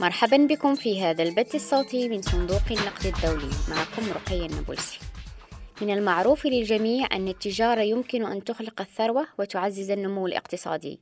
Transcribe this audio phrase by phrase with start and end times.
[0.00, 3.50] مرحبا بكم في هذا البث الصوتي من صندوق النقد الدولي.
[3.68, 4.98] معكم رقية النابلسي.
[5.82, 11.00] من المعروف للجميع أن التجارة يمكن أن تخلق الثروة وتعزز النمو الاقتصادي.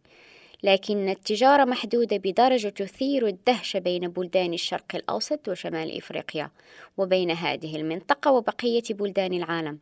[0.62, 6.50] لكن التجارة محدودة بدرجة تثير الدهشة بين بلدان الشرق الأوسط وشمال إفريقيا
[6.96, 9.78] وبين هذه المنطقة وبقية بلدان العالم.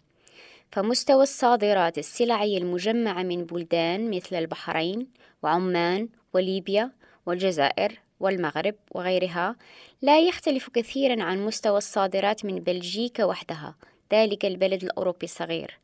[0.72, 5.06] فمستوى الصادرات السلعية المجمعة من بلدان مثل البحرين
[5.42, 6.90] وعمان وليبيا
[7.26, 9.56] والجزائر والمغرب وغيرها
[10.02, 13.74] لا يختلف كثيرا عن مستوى الصادرات من بلجيكا وحدها
[14.12, 15.78] ذلك البلد الأوروبي الصغير.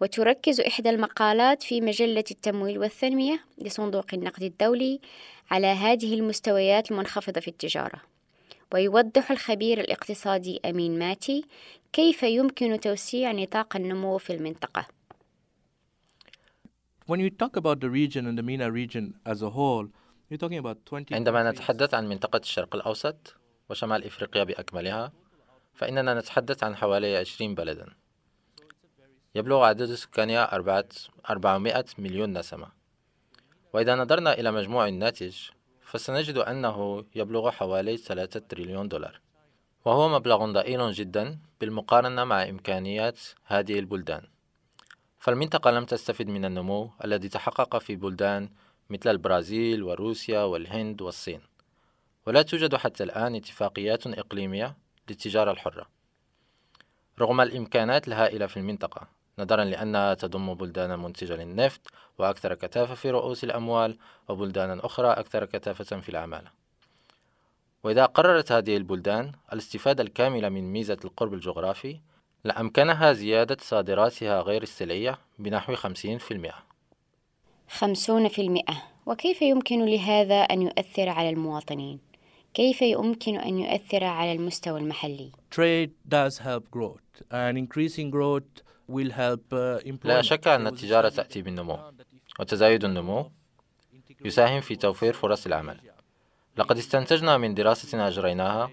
[0.00, 5.00] وتركز إحدى المقالات في مجلة التمويل والتنمية لصندوق النقد الدولي
[5.50, 8.02] على هذه المستويات المنخفضة في التجارة.
[8.74, 11.44] ويوضح الخبير الاقتصادي أمين ماتي
[11.92, 14.86] كيف يمكن توسيع نطاق النمو في المنطقة.
[17.06, 19.86] When you talk about the region and the MENA region as a whole,
[20.30, 23.36] you're talking about 20 عندما نتحدث عن منطقة الشرق الأوسط
[23.68, 25.12] وشمال إفريقيا بأكملها
[25.74, 27.86] فإننا نتحدث عن حوالي 20 بلدا.
[29.34, 30.56] يبلغ عدد سكانها
[31.30, 32.68] 400 مليون نسمة.
[33.72, 35.36] وإذا نظرنا إلى مجموع الناتج
[35.80, 39.20] فسنجد أنه يبلغ حوالي 3 تريليون دولار.
[39.84, 44.22] وهو مبلغ ضئيل جدا بالمقارنة مع إمكانيات هذه البلدان.
[45.18, 48.50] فالمنطقة لم تستفد من النمو الذي تحقق في بلدان
[48.90, 51.40] مثل البرازيل وروسيا والهند والصين.
[52.26, 54.76] ولا توجد حتى الآن اتفاقيات إقليمية
[55.08, 55.86] للتجارة الحرة.
[57.20, 61.80] رغم الإمكانات الهائلة في المنطقة نظرا لأنها تضم بلدانا منتجة للنفط
[62.18, 63.98] وأكثر كثافة في رؤوس الأموال
[64.28, 66.50] وبلدانا أخرى أكثر كثافة في العمالة.
[67.84, 72.00] وإذا قررت هذه البلدان الاستفادة الكاملة من ميزة القرب الجغرافي
[72.44, 76.66] لأمكنها زيادة صادراتها غير السلعية بنحو 50%.
[77.68, 81.98] خمسون في المئة وكيف يمكن لهذا أن يؤثر على المواطنين؟
[82.54, 89.10] كيف يمكن أن يؤثر على المستوى المحلي؟ Trade does help growth, and increasing growth will
[89.10, 90.22] help uh, لا.
[90.22, 91.78] شك أن التجارة تأتي بالنمو
[92.40, 93.30] وتزايد النمو
[94.24, 95.80] يساهم في توفير فرص العمل
[96.56, 98.70] لقد استنتجنا من دراسة أجريناها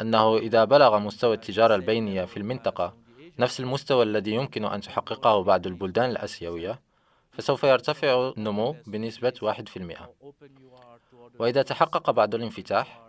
[0.00, 2.94] أنه إذا بلغ مستوى التجارة البينية في المنطقة
[3.38, 6.80] نفس المستوى الذي يمكن أن تحققه بعض البلدان الآسيوية
[7.32, 10.08] فسوف يرتفع النمو بنسبة 1%
[11.38, 13.00] وإذا تحقق بعض الانفتاح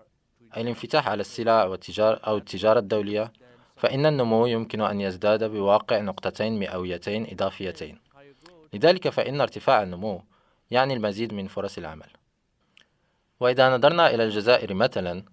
[0.58, 3.32] أي الانفتاح على السلع والتجارة أو التجارة الدولية
[3.76, 8.00] فإن النمو يمكن أن يزداد بواقع نقطتين مئويتين إضافيتين.
[8.74, 10.24] لذلك فإن ارتفاع النمو
[10.72, 12.08] يعني المزيد من فرص العمل.
[13.40, 15.24] وإذا نظرنا إلى الجزائر مثلا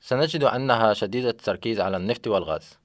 [0.00, 2.78] سنجد أنها شديدة التركيز على النفط والغاز.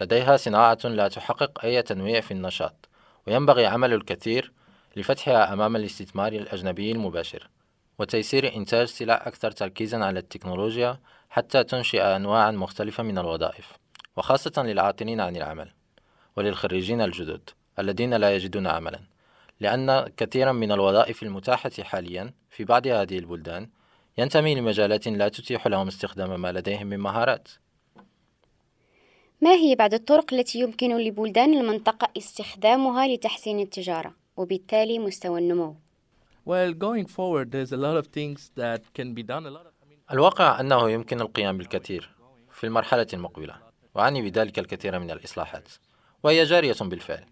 [0.00, 2.88] لديها صناعة لا تحقق أي تنويع في النشاط
[3.26, 4.52] وينبغي عمل الكثير
[4.96, 7.50] لفتحها أمام الاستثمار الأجنبي المباشر
[7.98, 13.72] وتيسير إنتاج سلع أكثر تركيزا على التكنولوجيا حتى تنشئ أنواعا مختلفة من الوظائف
[14.16, 15.70] وخاصة للعاطلين عن العمل
[16.36, 19.00] وللخريجين الجدد الذين لا يجدون عملا
[19.60, 23.68] لأن كثيرا من الوظائف المتاحة حاليا في بعض هذه البلدان
[24.18, 27.48] ينتمي لمجالات لا تتيح لهم استخدام ما لديهم من مهارات.
[29.40, 35.76] ما هي بعض الطرق التي يمكن لبلدان المنطقة استخدامها لتحسين التجارة؟ وبالتالي مستوى النمو؟
[36.46, 39.46] Well, going forward, there's a lot of things that can be done.
[39.46, 39.72] A lot of,
[40.12, 42.10] الواقع أنه يمكن القيام بالكثير
[42.50, 43.56] في المرحلة المقبلة
[43.94, 45.68] وأعني بذلك الكثير من الإصلاحات
[46.22, 47.24] وهي جارية بالفعل